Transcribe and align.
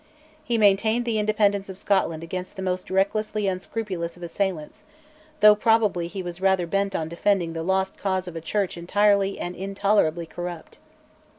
He 0.43 0.57
maintained 0.57 1.05
the 1.05 1.19
independence 1.19 1.69
of 1.69 1.77
Scotland 1.77 2.23
against 2.23 2.55
the 2.55 2.63
most 2.63 2.89
recklessly 2.89 3.45
unscrupulous 3.47 4.17
of 4.17 4.23
assailants, 4.23 4.83
though 5.41 5.53
probably 5.53 6.07
he 6.07 6.23
was 6.23 6.41
rather 6.41 6.65
bent 6.65 6.95
on 6.95 7.07
defending 7.07 7.53
the 7.53 7.61
lost 7.61 7.97
cause 7.97 8.27
of 8.27 8.35
a 8.35 8.41
Church 8.41 8.77
entirely 8.77 9.37
and 9.37 9.55
intolerably 9.55 10.25
corrupt. 10.25 10.79